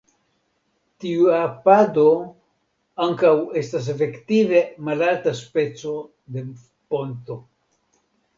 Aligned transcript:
Tia 1.03 1.41
pado 1.67 2.05
ankaŭ 3.09 3.33
estas 3.61 3.91
efektive 3.95 4.63
malalta 4.89 5.35
speco 5.43 5.93
de 6.39 6.45
ponto. 6.59 7.39